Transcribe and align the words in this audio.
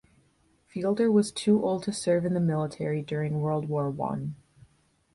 Fielder 0.65 1.11
was 1.11 1.31
too 1.31 1.63
old 1.63 1.83
to 1.83 1.93
serve 1.93 2.25
in 2.25 2.33
the 2.33 2.39
military 2.39 3.03
during 3.03 3.39
World 3.39 3.69
War 3.69 3.87
One. 3.91 4.35